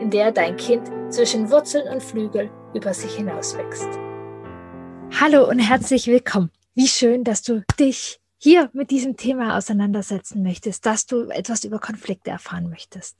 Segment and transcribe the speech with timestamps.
[0.00, 3.88] in der dein Kind zwischen Wurzeln und Flügel über sich hinauswächst.
[5.20, 6.50] Hallo und herzlich willkommen.
[6.74, 11.80] Wie schön, dass du dich hier mit diesem Thema auseinandersetzen möchtest, dass du etwas über
[11.80, 13.16] Konflikte erfahren möchtest.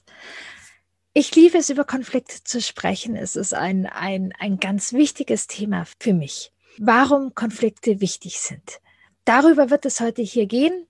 [1.13, 3.17] Ich liebe es, über Konflikte zu sprechen.
[3.17, 6.53] Es ist ein, ein, ein ganz wichtiges Thema für mich.
[6.79, 8.81] Warum Konflikte wichtig sind.
[9.25, 10.88] Darüber wird es heute hier gehen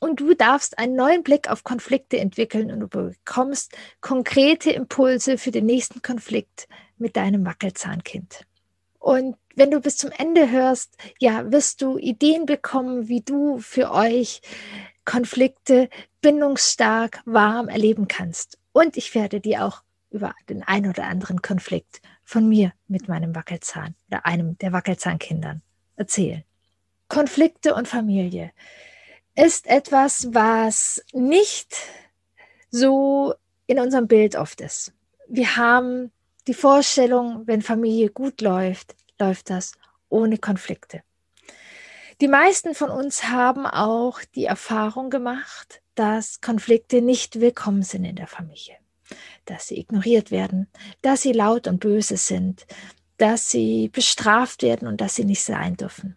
[0.00, 5.50] und du darfst einen neuen Blick auf Konflikte entwickeln und du bekommst konkrete Impulse für
[5.50, 8.44] den nächsten Konflikt mit deinem Wackelzahnkind.
[8.98, 13.90] Und wenn du bis zum Ende hörst, ja, wirst du Ideen bekommen, wie du für
[13.92, 14.40] euch
[15.04, 15.88] Konflikte
[16.20, 18.58] bindungsstark, warm erleben kannst.
[18.72, 23.34] Und ich werde dir auch über den ein oder anderen Konflikt von mir mit meinem
[23.34, 25.62] Wackelzahn oder einem der Wackelzahnkindern
[25.96, 26.44] erzählen.
[27.08, 28.52] Konflikte und Familie
[29.38, 31.76] ist etwas, was nicht
[32.70, 33.34] so
[33.68, 34.92] in unserem Bild oft ist.
[35.28, 36.10] Wir haben
[36.48, 39.72] die Vorstellung, wenn Familie gut läuft, läuft das
[40.08, 41.02] ohne Konflikte.
[42.20, 48.16] Die meisten von uns haben auch die Erfahrung gemacht, dass Konflikte nicht willkommen sind in
[48.16, 48.76] der Familie,
[49.44, 50.66] dass sie ignoriert werden,
[51.00, 52.66] dass sie laut und böse sind,
[53.18, 56.16] dass sie bestraft werden und dass sie nicht sein dürfen.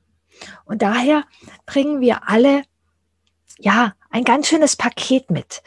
[0.66, 1.24] Und daher
[1.68, 2.64] bringen wir alle
[3.60, 5.64] ja, ein ganz schönes Paket mit.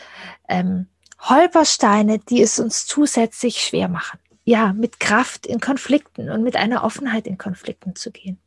[0.48, 0.86] Ähm,
[1.20, 4.18] Holpersteine, die es uns zusätzlich schwer machen.
[4.44, 8.38] Ja, mit Kraft in Konflikten und mit einer Offenheit in Konflikten zu gehen.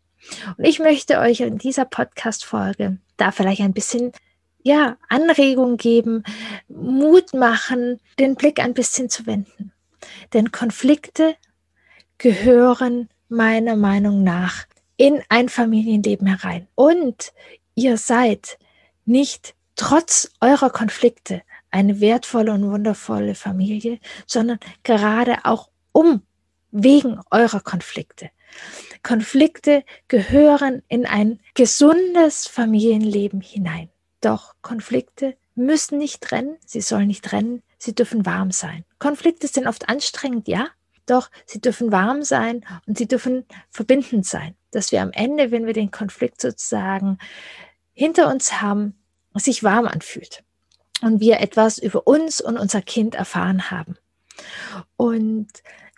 [0.58, 4.12] Und ich möchte euch in dieser Podcast-Folge da vielleicht ein bisschen
[4.62, 6.24] ja, Anregung geben,
[6.68, 9.72] Mut machen, den Blick ein bisschen zu wenden.
[10.34, 11.36] Denn Konflikte
[12.18, 14.66] gehören meiner Meinung nach
[14.98, 16.68] in ein Familienleben herein.
[16.76, 17.34] Und
[17.76, 18.58] ihr seid
[19.08, 21.42] nicht trotz eurer Konflikte
[21.72, 26.24] eine wertvolle und wundervolle Familie, sondern gerade auch um
[26.72, 28.30] wegen eurer Konflikte.
[29.04, 33.90] Konflikte gehören in ein gesundes Familienleben hinein.
[34.22, 38.86] Doch Konflikte müssen nicht trennen, sie sollen nicht trennen, sie dürfen warm sein.
[39.00, 40.68] Konflikte sind oft anstrengend, ja,
[41.06, 45.66] doch sie dürfen warm sein und sie dürfen verbindend sein, dass wir am Ende, wenn
[45.66, 47.18] wir den Konflikt sozusagen
[47.94, 48.97] hinter uns haben,
[49.40, 50.44] sich warm anfühlt
[51.02, 53.98] und wir etwas über uns und unser Kind erfahren haben.
[54.96, 55.48] Und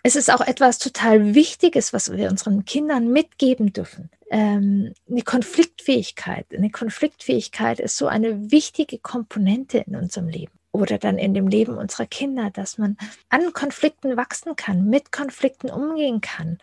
[0.02, 4.10] es ist auch etwas total Wichtiges, was wir unseren Kindern mitgeben dürfen.
[4.30, 6.46] Ähm, eine Konfliktfähigkeit.
[6.54, 11.76] Eine Konfliktfähigkeit ist so eine wichtige Komponente in unserem Leben oder dann in dem Leben
[11.76, 12.96] unserer Kinder, dass man
[13.28, 16.58] an Konflikten wachsen kann, mit Konflikten umgehen kann,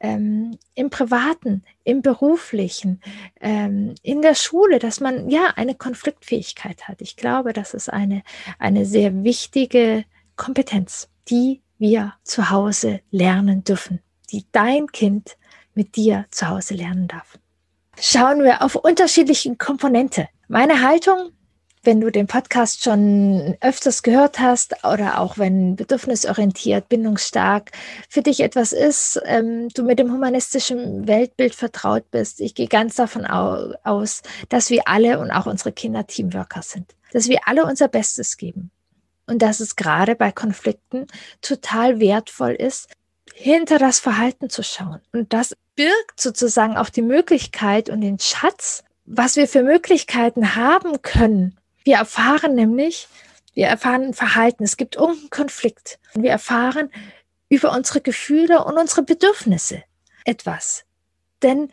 [0.00, 3.00] ähm, im privaten, im beruflichen,
[3.40, 7.00] ähm, in der Schule, dass man ja eine Konfliktfähigkeit hat.
[7.00, 8.22] Ich glaube, das ist eine,
[8.58, 10.04] eine sehr wichtige
[10.36, 15.36] Kompetenz, die wir zu Hause lernen dürfen, die dein Kind
[15.74, 17.38] mit dir zu Hause lernen darf.
[17.98, 20.28] Schauen wir auf unterschiedliche Komponente.
[20.48, 21.32] Meine Haltung
[21.84, 27.72] wenn du den Podcast schon öfters gehört hast oder auch wenn bedürfnisorientiert, bindungsstark
[28.08, 32.94] für dich etwas ist, ähm, du mit dem humanistischen Weltbild vertraut bist, ich gehe ganz
[32.96, 37.64] davon au aus, dass wir alle und auch unsere Kinder Teamworker sind, dass wir alle
[37.64, 38.70] unser Bestes geben
[39.26, 41.06] und dass es gerade bei Konflikten
[41.40, 42.88] total wertvoll ist,
[43.34, 45.00] hinter das Verhalten zu schauen.
[45.12, 51.02] Und das birgt sozusagen auch die Möglichkeit und den Schatz, was wir für Möglichkeiten haben
[51.02, 53.08] können, wir erfahren nämlich,
[53.54, 55.98] wir erfahren Verhalten, es gibt irgendeinen Konflikt.
[56.14, 56.90] Wir erfahren
[57.48, 59.82] über unsere Gefühle und unsere Bedürfnisse
[60.24, 60.84] etwas.
[61.42, 61.70] Denn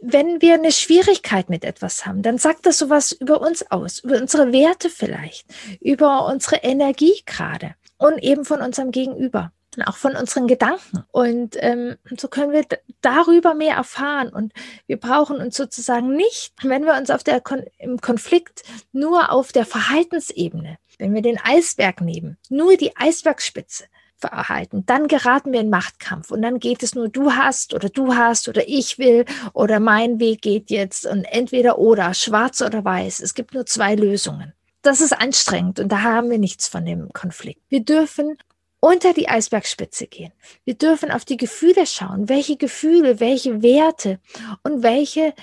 [0.00, 4.16] wenn wir eine Schwierigkeit mit etwas haben, dann sagt das sowas über uns aus, über
[4.16, 5.46] unsere Werte vielleicht,
[5.80, 11.04] über unsere Energie gerade und eben von unserem Gegenüber und auch von unseren Gedanken.
[11.10, 12.64] Und ähm, so können wir
[13.00, 14.28] darüber mehr erfahren.
[14.28, 14.52] Und
[14.86, 18.62] wir brauchen uns sozusagen nicht, wenn wir uns auf der Kon im Konflikt
[18.92, 23.84] nur auf der Verhaltensebene, wenn wir den Eisberg nehmen, nur die Eisbergspitze
[24.20, 28.14] verhalten, dann geraten wir in Machtkampf und dann geht es nur du hast oder du
[28.14, 29.24] hast oder ich will
[29.54, 33.20] oder mein Weg geht jetzt und entweder oder, schwarz oder weiß.
[33.20, 34.52] Es gibt nur zwei Lösungen.
[34.82, 37.60] Das ist anstrengend und da haben wir nichts von dem Konflikt.
[37.68, 38.36] Wir dürfen
[38.80, 40.32] unter die Eisbergspitze gehen.
[40.64, 44.18] Wir dürfen auf die Gefühle schauen, welche Gefühle, welche Werte
[44.62, 45.34] und welche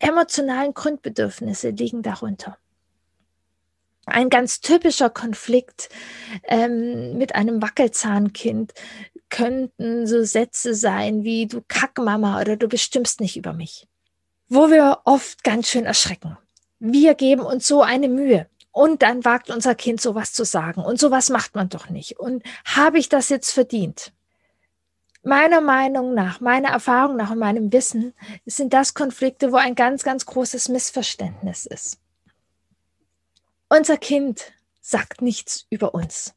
[0.00, 2.58] emotionalen Grundbedürfnisse liegen darunter.
[4.06, 5.88] Ein ganz typischer Konflikt
[6.44, 8.72] ähm, mit einem Wackelzahnkind
[9.28, 13.86] könnten so Sätze sein wie du Kackmama oder du bestimmst nicht über mich.
[14.48, 16.36] Wo wir oft ganz schön erschrecken.
[16.80, 18.48] Wir geben uns so eine Mühe.
[18.72, 20.82] Und dann wagt unser Kind sowas zu sagen.
[20.82, 22.18] Und sowas macht man doch nicht.
[22.18, 24.12] Und habe ich das jetzt verdient?
[25.22, 28.14] Meiner Meinung nach, meiner Erfahrung nach und meinem Wissen
[28.46, 31.98] sind das Konflikte, wo ein ganz, ganz großes Missverständnis ist.
[33.68, 36.34] Unser Kind sagt nichts über uns.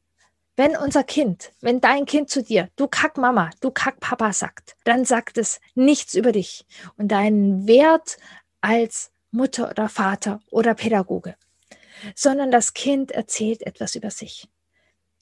[0.56, 4.76] Wenn unser Kind, wenn dein Kind zu dir, du Kack Mama, du Kack Papa sagt,
[4.84, 6.66] dann sagt es nichts über dich
[6.98, 8.18] und deinen Wert
[8.62, 11.36] als Mutter oder Vater oder Pädagoge
[12.16, 14.48] sondern das Kind erzählt etwas über sich.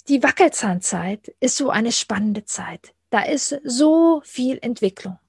[0.07, 2.93] Die Wackelzahnzeit ist so eine spannende Zeit.
[3.11, 5.19] Da ist so viel Entwicklung.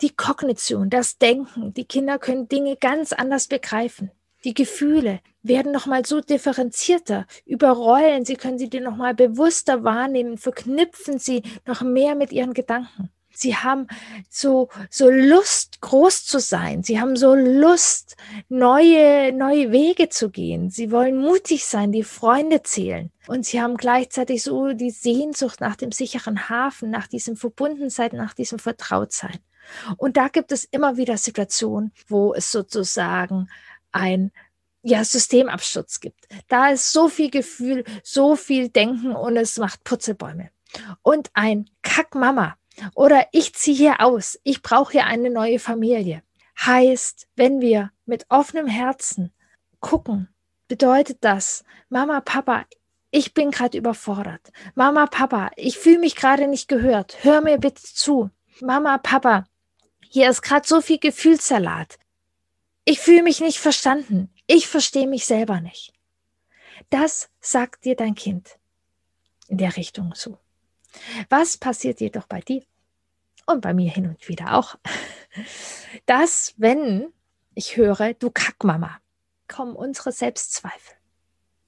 [0.00, 4.10] Die Kognition, das Denken, die Kinder können Dinge ganz anders begreifen.
[4.44, 11.18] Die Gefühle werden nochmal so differenzierter, überrollen, sie können sie dir nochmal bewusster wahrnehmen, verknüpfen
[11.18, 13.10] sie noch mehr mit ihren Gedanken.
[13.34, 13.86] Sie haben
[14.28, 16.82] so, so Lust, groß zu sein.
[16.82, 18.16] Sie haben so Lust,
[18.48, 20.70] neue, neue Wege zu gehen.
[20.70, 23.10] Sie wollen mutig sein, die Freunde zählen.
[23.26, 28.34] Und sie haben gleichzeitig so die Sehnsucht nach dem sicheren Hafen, nach diesem Verbundensein, nach
[28.34, 29.38] diesem Vertrautsein.
[29.96, 33.48] Und da gibt es immer wieder Situationen, wo es sozusagen
[33.92, 34.32] ein
[34.82, 36.26] ja, Systemabsturz gibt.
[36.48, 40.50] Da ist so viel Gefühl, so viel Denken und es macht Putzelbäume.
[41.02, 42.56] Und ein Kackmama,
[42.94, 46.22] oder ich ziehe hier aus, ich brauche hier eine neue Familie.
[46.60, 49.32] Heißt, wenn wir mit offenem Herzen
[49.80, 50.28] gucken,
[50.68, 52.64] bedeutet das, Mama, Papa,
[53.10, 54.52] ich bin gerade überfordert.
[54.74, 57.18] Mama, Papa, ich fühle mich gerade nicht gehört.
[57.22, 58.30] Hör mir bitte zu.
[58.60, 59.44] Mama, Papa,
[60.08, 61.98] hier ist gerade so viel Gefühlssalat.
[62.84, 64.32] Ich fühle mich nicht verstanden.
[64.46, 65.92] Ich verstehe mich selber nicht.
[66.90, 68.58] Das sagt dir dein Kind
[69.48, 70.38] in der Richtung zu.
[71.28, 72.62] Was passiert jedoch bei dir?
[73.46, 74.76] Und bei mir hin und wieder auch.
[76.06, 77.12] Dass, wenn
[77.54, 78.98] ich höre, du Kackmama,
[79.48, 80.96] kommen unsere Selbstzweifel.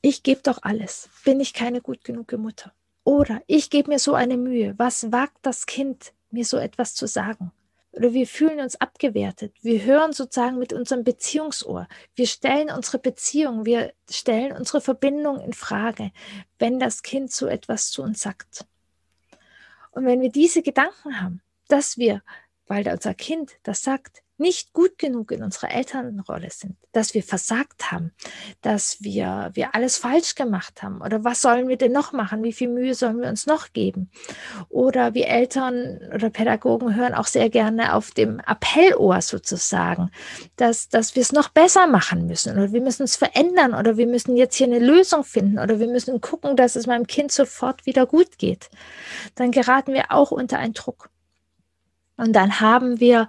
[0.00, 1.08] Ich gebe doch alles.
[1.24, 2.72] Bin ich keine gut genug Mutter?
[3.04, 4.74] Oder ich gebe mir so eine Mühe.
[4.78, 7.52] Was wagt das Kind, mir so etwas zu sagen?
[7.92, 9.54] Oder wir fühlen uns abgewertet.
[9.62, 11.86] Wir hören sozusagen mit unserem Beziehungsohr.
[12.16, 16.10] Wir stellen unsere Beziehung, wir stellen unsere Verbindung in Frage,
[16.58, 18.66] wenn das Kind so etwas zu uns sagt.
[19.92, 22.22] Und wenn wir diese Gedanken haben, dass wir,
[22.66, 27.92] weil unser Kind das sagt, nicht gut genug in unserer Elternrolle sind, dass wir versagt
[27.92, 28.12] haben,
[28.62, 32.52] dass wir, wir alles falsch gemacht haben oder was sollen wir denn noch machen, wie
[32.52, 34.10] viel Mühe sollen wir uns noch geben?
[34.68, 40.10] Oder wir Eltern oder Pädagogen hören auch sehr gerne auf dem Appellohr sozusagen,
[40.56, 44.08] dass, dass wir es noch besser machen müssen oder wir müssen es verändern oder wir
[44.08, 47.86] müssen jetzt hier eine Lösung finden oder wir müssen gucken, dass es meinem Kind sofort
[47.86, 48.68] wieder gut geht.
[49.36, 51.08] Dann geraten wir auch unter einen Druck.
[52.16, 53.28] Und dann haben wir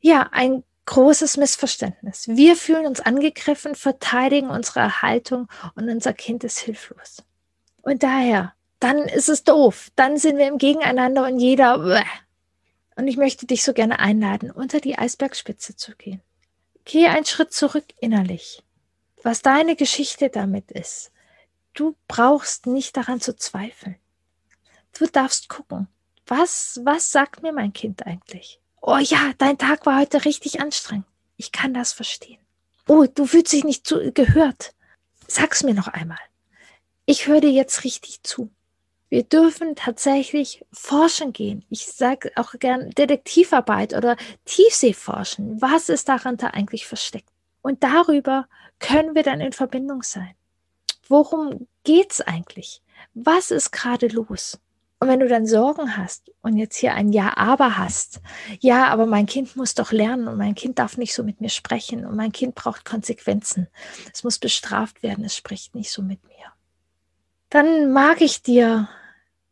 [0.00, 2.28] ja ein großes Missverständnis.
[2.28, 7.22] Wir fühlen uns angegriffen, verteidigen unsere Haltung und unser Kind ist hilflos.
[7.82, 9.90] Und daher, dann ist es doof.
[9.96, 12.02] Dann sind wir im Gegeneinander und jeder.
[12.96, 16.22] Und ich möchte dich so gerne einladen, unter die Eisbergspitze zu gehen.
[16.84, 18.62] Geh einen Schritt zurück innerlich.
[19.22, 21.10] Was deine Geschichte damit ist.
[21.74, 23.96] Du brauchst nicht daran zu zweifeln.
[24.98, 25.88] Du darfst gucken,
[26.26, 28.60] was, was sagt mir mein Kind eigentlich?
[28.80, 31.06] Oh ja, dein Tag war heute richtig anstrengend.
[31.36, 32.38] Ich kann das verstehen.
[32.88, 34.74] Oh, du fühlst dich nicht zu, gehört.
[35.26, 36.18] Sag's mir noch einmal.
[37.04, 38.50] Ich höre dir jetzt richtig zu.
[39.08, 41.64] Wir dürfen tatsächlich forschen gehen.
[41.70, 45.60] Ich sage auch gern Detektivarbeit oder Tiefseeforschen.
[45.62, 47.30] Was ist daran da eigentlich versteckt?
[47.62, 48.48] Und darüber
[48.80, 50.34] können wir dann in Verbindung sein.
[51.08, 52.82] Worum geht's eigentlich?
[53.14, 54.58] Was ist gerade los?
[54.98, 58.20] Und wenn du dann Sorgen hast und jetzt hier ein Ja, aber hast,
[58.60, 61.50] ja, aber mein Kind muss doch lernen und mein Kind darf nicht so mit mir
[61.50, 63.68] sprechen und mein Kind braucht Konsequenzen.
[64.12, 66.52] Es muss bestraft werden, es spricht nicht so mit mir.
[67.50, 68.88] Dann mag ich dir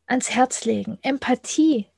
[0.06, 1.88] ans Herz legen, Empathie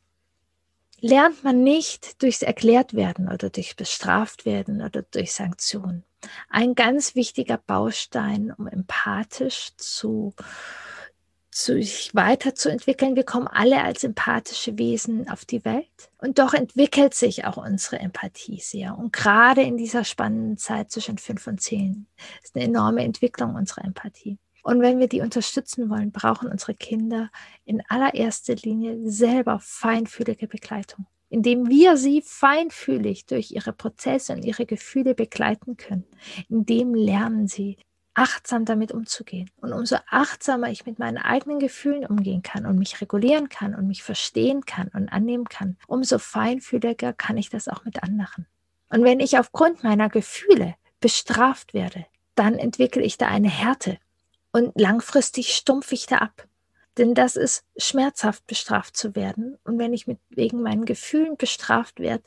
[1.01, 6.05] lernt man nicht durchs erklärt werden oder durch bestraft werden oder durch Sanktionen.
[6.49, 10.35] Ein ganz wichtiger Baustein, um empathisch zu
[11.57, 13.17] sich weiterzuentwickeln.
[13.17, 16.11] Wir kommen alle als empathische Wesen auf die Welt.
[16.19, 18.99] Und doch entwickelt sich auch unsere Empathie sehr.
[18.99, 22.09] Und gerade in dieser spannenden Zeit zwischen fünf und zehn
[22.43, 24.39] ist eine enorme Entwicklung unserer Empathie.
[24.63, 27.31] Und wenn wir die unterstützen wollen, brauchen unsere Kinder
[27.65, 34.65] in allererster Linie selber feinfühlige Begleitung indem wir sie feinfühlig durch ihre Prozesse und ihre
[34.65, 36.05] Gefühle begleiten können.
[36.49, 37.79] Indem lernen sie
[38.17, 39.51] achtsam damit umzugehen.
[39.61, 43.87] Und umso achtsamer ich mit meinen eigenen Gefühlen umgehen kann und mich regulieren kann und
[43.87, 48.47] mich verstehen kann und annehmen kann, umso feinfühliger kann ich das auch mit anderen.
[48.89, 53.99] Und wenn ich aufgrund meiner Gefühle bestraft werde, dann entwickle ich da eine Härte
[54.51, 56.49] und langfristig stumpfe ich da ab.
[56.97, 59.59] Denn das ist schmerzhaft bestraft zu werden.
[59.65, 62.25] Und wenn ich mit wegen meinen Gefühlen bestraft werde,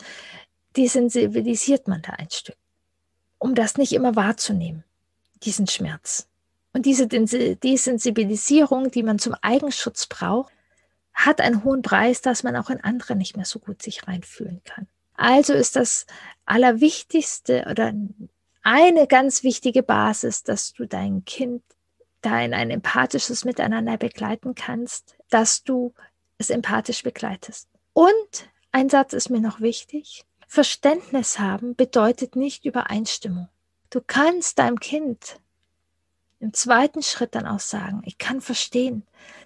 [0.77, 2.58] desensibilisiert man da ein Stück,
[3.39, 4.84] um das nicht immer wahrzunehmen,
[5.43, 6.27] diesen Schmerz.
[6.74, 10.53] Und diese Desensibilisierung, die man zum Eigenschutz braucht,
[11.13, 14.62] hat einen hohen Preis, dass man auch in andere nicht mehr so gut sich reinfühlen
[14.63, 14.88] kann.
[15.15, 16.05] Also ist das
[16.46, 17.93] Allerwichtigste oder
[18.63, 21.63] eine ganz wichtige Basis, dass du dein Kind
[22.22, 25.93] da in ein empathisches Miteinander begleiten kannst, dass du
[26.38, 27.67] es empathisch begleitest.
[27.93, 30.24] Und ein Satz ist mir noch wichtig.
[30.48, 33.50] Verständnis haben bedeutet nicht Übereinstimmung.
[33.89, 35.39] Du kannst deinem Kind
[36.39, 39.03] im zweiten Schritt dann auch sagen, ich kann verstehen,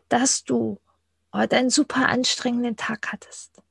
[0.10, 0.80] dass du
[1.32, 3.62] heute einen super anstrengenden Tag hattest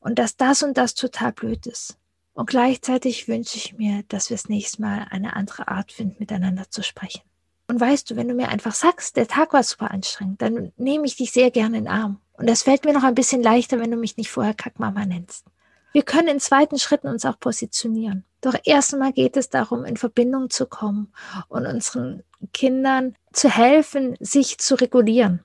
[0.00, 1.98] und dass das und das total blöd ist.
[2.32, 6.68] Und gleichzeitig wünsche ich mir, dass wir das nächste Mal eine andere Art finden, miteinander
[6.70, 7.22] zu sprechen.
[7.68, 11.06] Und weißt du, wenn du mir einfach sagst, der Tag war super anstrengend, dann nehme
[11.06, 12.20] ich dich sehr gerne in den Arm.
[12.34, 15.46] Und das fällt mir noch ein bisschen leichter, wenn du mich nicht vorher Kackmama nennst.
[15.92, 18.24] Wir können in zweiten Schritten uns auch positionieren.
[18.44, 21.14] Doch erstmal geht es darum, in Verbindung zu kommen
[21.48, 22.22] und unseren
[22.52, 25.42] Kindern zu helfen, sich zu regulieren.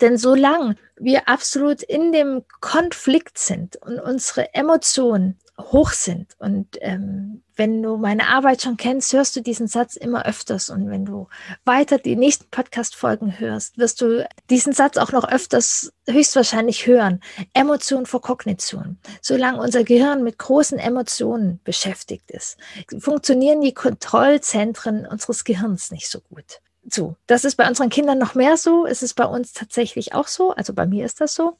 [0.00, 6.36] Denn solange wir absolut in dem Konflikt sind und unsere Emotionen hoch sind.
[6.38, 10.70] Und ähm, wenn du meine Arbeit schon kennst, hörst du diesen Satz immer öfters.
[10.70, 11.28] Und wenn du
[11.64, 17.20] weiter die nächsten Podcast-Folgen hörst, wirst du diesen Satz auch noch öfters höchstwahrscheinlich hören.
[17.52, 18.98] Emotion vor Kognition.
[19.20, 22.56] Solange unser Gehirn mit großen Emotionen beschäftigt ist,
[22.98, 26.60] funktionieren die Kontrollzentren unseres Gehirns nicht so gut.
[26.90, 28.86] So, das ist bei unseren Kindern noch mehr so.
[28.86, 30.52] Es ist bei uns tatsächlich auch so.
[30.52, 31.58] Also bei mir ist das so.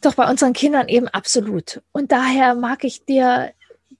[0.00, 1.82] Doch bei unseren Kindern eben absolut.
[1.92, 3.52] Und daher mag ich dir,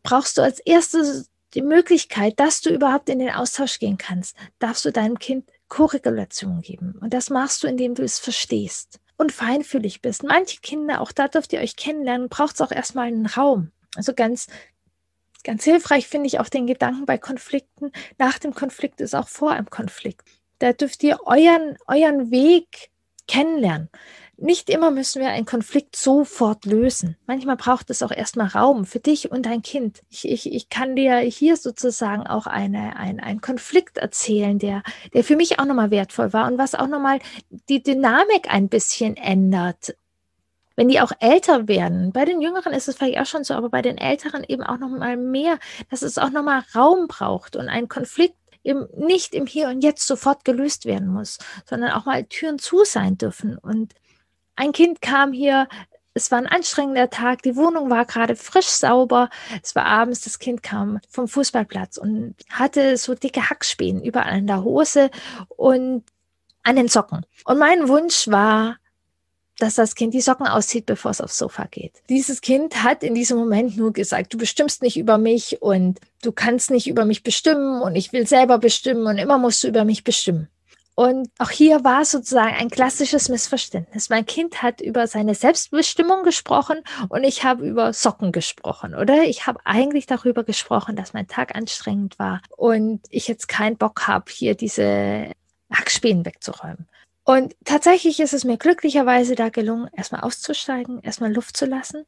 [0.03, 4.85] brauchst du als erstes die Möglichkeit, dass du überhaupt in den Austausch gehen kannst, darfst
[4.85, 6.97] du deinem Kind Korregulation geben.
[7.01, 10.23] Und das machst du, indem du es verstehst und feinfühlig bist.
[10.23, 13.73] Manche Kinder, auch da dürft ihr euch kennenlernen, braucht es auch erstmal einen Raum.
[13.97, 14.47] Also ganz,
[15.45, 17.91] ganz hilfreich finde ich auch den Gedanken bei Konflikten.
[18.19, 20.23] Nach dem Konflikt ist auch vor einem Konflikt.
[20.59, 22.91] Da dürft ihr euren, euren Weg
[23.27, 23.89] kennenlernen.
[24.39, 27.17] Nicht immer müssen wir einen Konflikt sofort lösen.
[27.27, 30.03] Manchmal braucht es auch erstmal Raum für dich und dein Kind.
[30.11, 34.83] Ich, ich, ich kann dir hier sozusagen auch eine, ein, einen Konflikt erzählen, der,
[35.15, 37.21] der für mich auch nochmal wertvoll war und was auch nochmal
[37.71, 39.97] die Dynamik ein bisschen ändert.
[40.77, 43.71] Wenn die auch älter werden, bei den Jüngeren ist es vielleicht auch schon so, aber
[43.71, 47.89] bei den Älteren eben auch nochmal mehr, dass es auch nochmal Raum braucht und ein
[47.89, 52.59] Konflikt eben nicht im Hier und Jetzt sofort gelöst werden muss, sondern auch mal Türen
[52.59, 53.95] zu sein dürfen und
[54.57, 55.69] ein Kind kam hier,
[56.15, 59.29] es war ein anstrengender Tag, die Wohnung war gerade frisch sauber.
[59.63, 64.47] Es war abends, das Kind kam vom Fußballplatz und hatte so dicke Hackspänen überall an
[64.47, 65.11] der Hose
[65.49, 66.05] und
[66.63, 67.27] an den Socken.
[67.45, 68.79] Und mein Wunsch war,
[69.59, 72.03] dass das Kind die Socken auszieht, bevor es aufs Sofa geht.
[72.09, 76.33] Dieses Kind hat in diesem Moment nur gesagt, du bestimmst nicht über mich und du
[76.33, 79.85] kannst nicht über mich bestimmen und ich will selber bestimmen und immer musst du über
[79.85, 80.49] mich bestimmen.
[80.97, 84.09] Und auch hier war sozusagen ein klassisches Missverständnis.
[84.09, 86.79] Mein Kind hat über seine Selbstbestimmung gesprochen
[87.11, 89.25] und ich habe über Socken gesprochen, oder?
[89.25, 94.09] Ich habe eigentlich darüber gesprochen, dass mein Tag anstrengend war und ich jetzt keinen Bock
[94.09, 95.33] habe, hier diese
[95.71, 96.89] Hackspänen wegzuräumen.
[97.25, 102.07] Und tatsächlich ist es mir glücklicherweise da gelungen, erstmal auszusteigen, erstmal Luft zu lassen.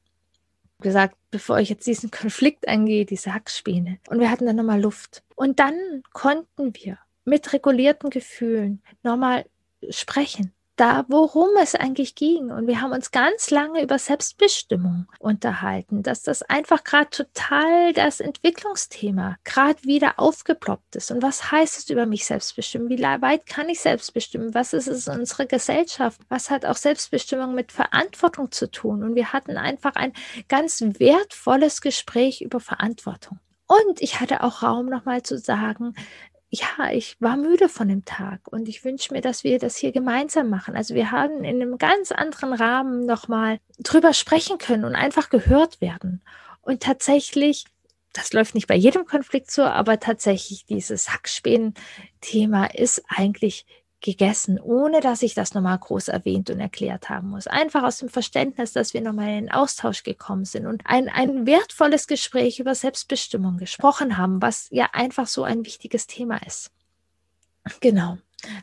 [0.81, 3.99] Gesagt, bevor ich jetzt diesen Konflikt angehe, diese Hackspäne.
[4.09, 5.25] Und wir hatten dann nochmal Luft.
[5.35, 5.75] Und dann
[6.15, 9.45] konnten wir mit regulierten Gefühlen nochmal
[9.91, 10.53] sprechen.
[10.77, 12.53] Da, worum es eigentlich ging.
[12.53, 18.21] Und wir haben uns ganz lange über Selbstbestimmung unterhalten, dass das einfach gerade total das
[18.21, 21.11] Entwicklungsthema gerade wieder aufgeploppt ist.
[21.11, 22.89] Und was heißt es über mich selbstbestimmen?
[22.91, 24.55] Wie weit kann ich selbstbestimmen?
[24.55, 26.21] Was ist es in unserer Gesellschaft?
[26.29, 29.03] Was hat auch Selbstbestimmung mit Verantwortung zu tun?
[29.03, 30.13] Und wir hatten einfach ein
[30.47, 33.41] ganz wertvolles Gespräch über Verantwortung.
[33.67, 35.95] Und ich hatte auch Raum nochmal zu sagen,
[36.51, 39.93] ja, ich war müde von dem Tag und ich wünsche mir, dass wir das hier
[39.93, 40.77] gemeinsam machen.
[40.77, 45.81] Also wir haben in einem ganz anderen Rahmen nochmal drüber sprechen können und einfach gehört
[45.83, 46.23] werden.
[46.63, 47.67] Und tatsächlich,
[48.15, 53.67] das läuft nicht bei jedem Konflikt so, aber tatsächlich dieses Hackspänen-Thema ist eigentlich
[54.01, 57.47] gegessen, ohne dass ich das nochmal groß erwähnt und erklärt haben muss.
[57.47, 61.47] Einfach aus dem Verständnis, dass wir nochmal in den Austausch gekommen sind und ein, ein
[61.47, 66.71] wertvolles Gespräch über Selbstbestimmung gesprochen haben, was ja einfach so ein wichtiges Thema ist.
[67.81, 68.19] Genau.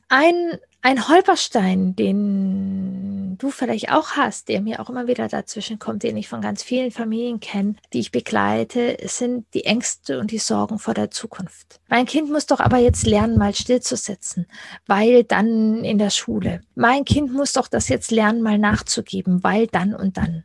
[0.07, 6.03] Ein, ein Holperstein, den du vielleicht auch hast, der mir auch immer wieder dazwischen kommt,
[6.03, 10.37] den ich von ganz vielen Familien kenne, die ich begleite, sind die Ängste und die
[10.37, 11.79] Sorgen vor der Zukunft.
[11.87, 14.45] Mein Kind muss doch aber jetzt lernen, mal stillzusetzen,
[14.85, 16.61] weil dann in der Schule.
[16.75, 20.43] Mein Kind muss doch das jetzt lernen, mal nachzugeben, weil dann und dann.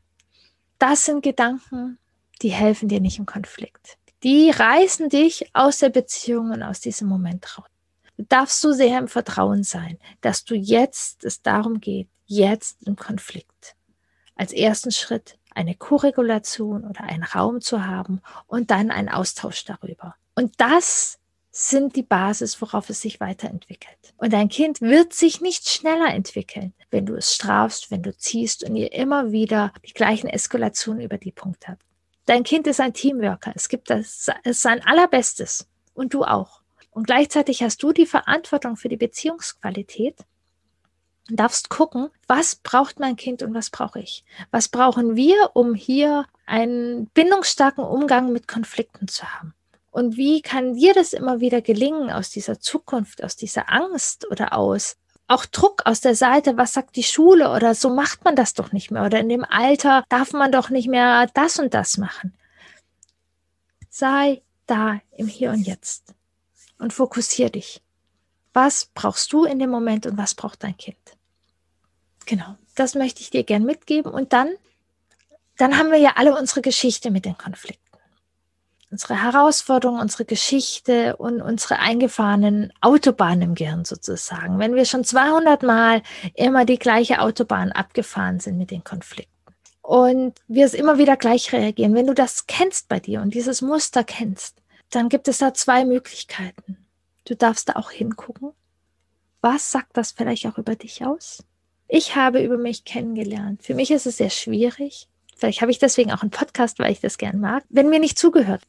[0.78, 1.98] Das sind Gedanken,
[2.40, 3.98] die helfen dir nicht im Konflikt.
[4.22, 7.66] Die reißen dich aus der Beziehung und aus diesem Moment raus.
[8.20, 12.94] Du darfst so sehr im Vertrauen sein, dass du jetzt, es darum geht, jetzt im
[12.94, 13.76] Konflikt.
[14.34, 20.16] Als ersten Schritt eine Koregulation oder einen Raum zu haben und dann einen Austausch darüber.
[20.34, 21.18] Und das
[21.50, 24.12] sind die Basis, worauf es sich weiterentwickelt.
[24.18, 28.64] Und dein Kind wird sich nicht schneller entwickeln, wenn du es strafst, wenn du ziehst
[28.64, 31.86] und ihr immer wieder die gleichen Eskalationen über die Punkte habt.
[32.26, 33.52] Dein Kind ist ein Teamworker.
[33.54, 35.66] Es gibt das, es sein allerbestes.
[35.94, 36.59] Und du auch.
[36.90, 40.16] Und gleichzeitig hast du die Verantwortung für die Beziehungsqualität
[41.28, 44.24] und darfst gucken, was braucht mein Kind und was brauche ich?
[44.50, 49.54] Was brauchen wir, um hier einen bindungsstarken Umgang mit Konflikten zu haben?
[49.92, 54.56] Und wie kann dir das immer wieder gelingen aus dieser Zukunft, aus dieser Angst oder
[54.56, 58.54] aus auch Druck aus der Seite, was sagt die Schule oder so macht man das
[58.54, 61.98] doch nicht mehr oder in dem Alter darf man doch nicht mehr das und das
[61.98, 62.34] machen.
[63.88, 66.14] Sei da im Hier und Jetzt
[66.80, 67.82] und fokussier dich.
[68.52, 70.98] Was brauchst du in dem Moment und was braucht dein Kind?
[72.26, 74.12] Genau, das möchte ich dir gern mitgeben.
[74.12, 74.50] Und dann,
[75.56, 77.84] dann haben wir ja alle unsere Geschichte mit den Konflikten.
[78.90, 84.58] Unsere Herausforderungen, unsere Geschichte und unsere eingefahrenen Autobahnen im Gehirn sozusagen.
[84.58, 86.02] Wenn wir schon 200 Mal
[86.34, 89.32] immer die gleiche Autobahn abgefahren sind mit den Konflikten
[89.82, 93.62] und wir es immer wieder gleich reagieren, wenn du das kennst bei dir und dieses
[93.62, 94.59] Muster kennst,
[94.90, 96.76] dann gibt es da zwei Möglichkeiten.
[97.24, 98.52] Du darfst da auch hingucken.
[99.40, 101.44] Was sagt das vielleicht auch über dich aus?
[101.88, 103.62] Ich habe über mich kennengelernt.
[103.62, 105.08] Für mich ist es sehr schwierig.
[105.36, 107.64] Vielleicht habe ich deswegen auch einen Podcast, weil ich das gern mag.
[107.68, 108.62] Wenn mir nicht zugehört,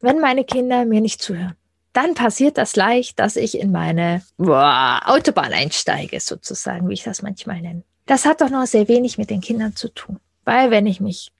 [0.00, 1.56] wenn meine Kinder mir nicht zuhören,
[1.92, 7.22] dann passiert das leicht, dass ich in meine boah, Autobahn einsteige, sozusagen, wie ich das
[7.22, 7.82] manchmal nenne.
[8.06, 10.20] Das hat doch noch sehr wenig mit den Kindern zu tun.
[10.44, 11.32] Weil wenn ich mich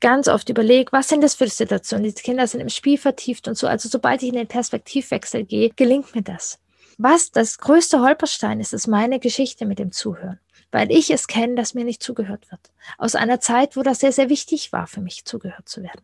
[0.00, 2.12] ganz oft überlege, was sind das für Situationen?
[2.12, 3.66] Die Kinder sind im Spiel vertieft und so.
[3.66, 6.58] Also sobald ich in den Perspektivwechsel gehe, gelingt mir das.
[6.98, 10.38] Was das größte Holperstein ist, ist meine Geschichte mit dem Zuhören.
[10.70, 12.60] Weil ich es kenne, dass mir nicht zugehört wird.
[12.98, 16.02] Aus einer Zeit, wo das sehr, sehr wichtig war, für mich zugehört zu werden.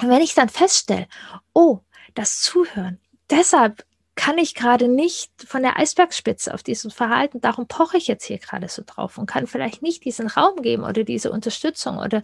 [0.00, 1.06] Und wenn ich dann feststelle,
[1.52, 1.80] oh,
[2.14, 2.98] das Zuhören,
[3.30, 3.84] deshalb
[4.18, 8.38] kann ich gerade nicht von der Eisbergspitze auf diesem Verhalten, darum poche ich jetzt hier
[8.38, 12.22] gerade so drauf und kann vielleicht nicht diesen Raum geben oder diese Unterstützung oder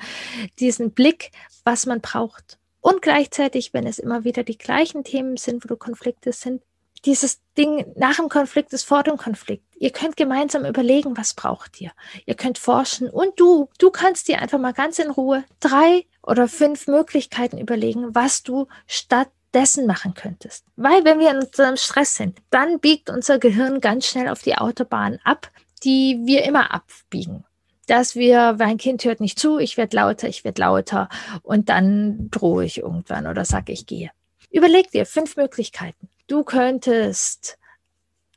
[0.58, 1.30] diesen Blick,
[1.62, 2.58] was man braucht.
[2.80, 6.62] Und gleichzeitig, wenn es immer wieder die gleichen Themen sind, wo du Konflikte sind,
[7.04, 9.64] dieses Ding nach dem Konflikt ist vor dem Konflikt.
[9.76, 11.92] Ihr könnt gemeinsam überlegen, was braucht ihr.
[12.26, 16.48] Ihr könnt forschen und du, du kannst dir einfach mal ganz in Ruhe drei oder
[16.48, 20.64] fünf Möglichkeiten überlegen, was du statt dessen machen könntest.
[20.76, 24.56] Weil wenn wir in unserem Stress sind, dann biegt unser Gehirn ganz schnell auf die
[24.56, 25.50] Autobahn ab,
[25.84, 27.44] die wir immer abbiegen.
[27.86, 31.08] Dass wir, mein Kind hört nicht zu, ich werde lauter, ich werde lauter
[31.42, 34.10] und dann drohe ich irgendwann oder sage, ich gehe.
[34.50, 36.08] Überleg dir fünf Möglichkeiten.
[36.26, 37.58] Du könntest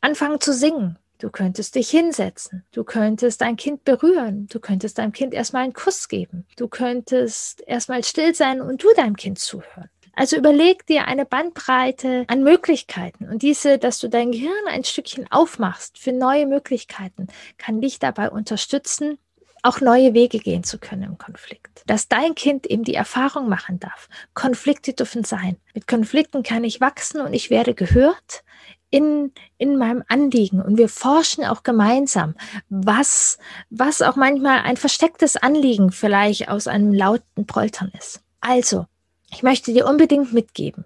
[0.01, 0.97] anfangen zu singen.
[1.19, 2.63] Du könntest dich hinsetzen.
[2.71, 4.47] Du könntest dein Kind berühren.
[4.47, 6.45] Du könntest deinem Kind erstmal einen Kuss geben.
[6.57, 9.89] Du könntest erstmal still sein und du deinem Kind zuhören.
[10.17, 15.31] Also überleg dir eine Bandbreite an Möglichkeiten und diese, dass du dein Gehirn ein Stückchen
[15.31, 17.27] aufmachst für neue Möglichkeiten,
[17.59, 19.19] kann dich dabei unterstützen,
[19.61, 21.83] auch neue Wege gehen zu können im Konflikt.
[21.85, 24.09] Dass dein Kind eben die Erfahrung machen darf.
[24.33, 25.57] Konflikte dürfen sein.
[25.75, 28.43] Mit Konflikten kann ich wachsen und ich werde gehört
[28.89, 30.63] in, in meinem Anliegen.
[30.63, 32.33] Und wir forschen auch gemeinsam,
[32.69, 33.37] was,
[33.69, 38.23] was auch manchmal ein verstecktes Anliegen vielleicht aus einem lauten Poltern ist.
[38.41, 38.87] Also,
[39.31, 40.85] ich möchte dir unbedingt mitgeben,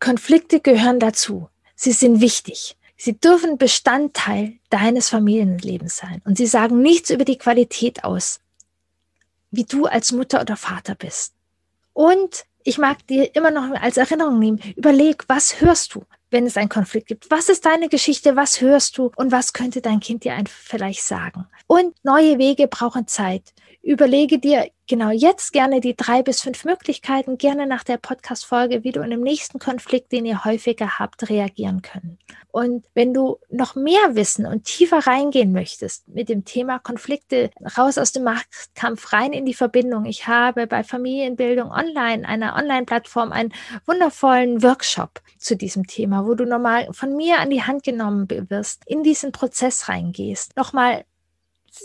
[0.00, 1.48] Konflikte gehören dazu.
[1.74, 2.76] Sie sind wichtig.
[2.96, 6.20] Sie dürfen Bestandteil deines Familienlebens sein.
[6.24, 8.40] Und sie sagen nichts über die Qualität aus,
[9.50, 11.34] wie du als Mutter oder Vater bist.
[11.92, 16.56] Und ich mag dir immer noch als Erinnerung nehmen, überleg, was hörst du, wenn es
[16.56, 17.30] einen Konflikt gibt?
[17.30, 18.36] Was ist deine Geschichte?
[18.36, 19.10] Was hörst du?
[19.16, 21.46] Und was könnte dein Kind dir vielleicht sagen?
[21.66, 23.54] Und neue Wege brauchen Zeit.
[23.82, 28.92] Überlege dir genau jetzt gerne die drei bis fünf Möglichkeiten, gerne nach der Podcast-Folge, wie
[28.92, 32.18] du in dem nächsten Konflikt, den ihr häufiger habt, reagieren können.
[32.50, 37.98] Und wenn du noch mehr wissen und tiefer reingehen möchtest mit dem Thema Konflikte, raus
[37.98, 40.06] aus dem Machtkampf, rein in die Verbindung.
[40.06, 43.52] Ich habe bei Familienbildung Online, einer Online-Plattform, einen
[43.86, 48.82] wundervollen Workshop zu diesem Thema, wo du nochmal von mir an die Hand genommen wirst,
[48.86, 51.04] in diesen Prozess reingehst, nochmal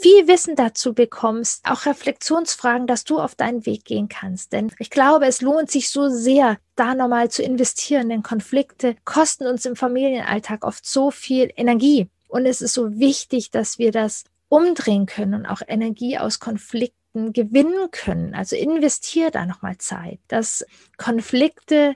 [0.02, 4.54] viel Wissen dazu bekommst, auch Reflexionsfragen, dass du auf deinen Weg gehen kannst.
[4.54, 9.46] Denn ich glaube, es lohnt sich so sehr, da nochmal zu investieren, denn Konflikte kosten
[9.46, 12.10] uns im Familienalltag oft so viel Energie.
[12.28, 17.32] Und es ist so wichtig, dass wir das umdrehen können und auch Energie aus Konflikten
[17.34, 18.34] gewinnen können.
[18.34, 20.66] Also investiere da nochmal Zeit, dass
[20.98, 21.96] Konflikte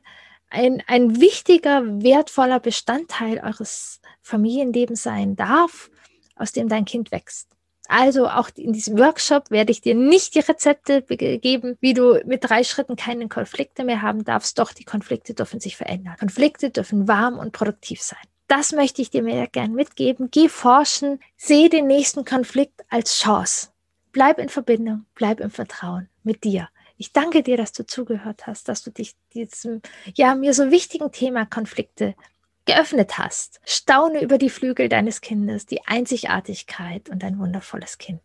[0.50, 5.90] ein, ein wichtiger, wertvoller Bestandteil eures Familienlebens sein darf,
[6.36, 7.57] aus dem dein Kind wächst.
[7.88, 12.44] Also auch in diesem Workshop werde ich dir nicht die Rezepte geben, wie du mit
[12.44, 14.60] drei Schritten keine Konflikte mehr haben darfst.
[14.60, 16.16] Doch die Konflikte dürfen sich verändern.
[16.20, 18.20] Konflikte dürfen warm und produktiv sein.
[18.48, 20.30] Das möchte ich dir mehr gern mitgeben.
[20.32, 23.70] Geh forschen, sehe den nächsten Konflikt als Chance.
[24.12, 26.70] Bleib in Verbindung, bleib im Vertrauen mit dir.
[26.98, 29.82] Ich danke dir, dass du zugehört hast, dass du dich diesem,
[30.16, 32.16] ja, mir so wichtigen Thema Konflikte
[32.68, 33.60] geöffnet hast.
[33.66, 38.22] Staune über die Flügel deines Kindes, die Einzigartigkeit und ein wundervolles Kind.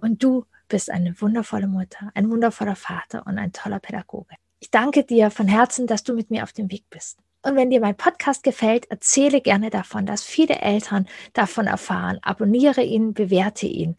[0.00, 4.34] Und du bist eine wundervolle Mutter, ein wundervoller Vater und ein toller Pädagoge.
[4.58, 7.18] Ich danke dir von Herzen, dass du mit mir auf dem Weg bist.
[7.42, 12.20] Und wenn dir mein Podcast gefällt, erzähle gerne davon, dass viele Eltern davon erfahren.
[12.22, 13.96] Abonniere ihn, bewerte ihn.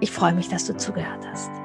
[0.00, 1.61] Ich freue mich, dass du zugehört hast.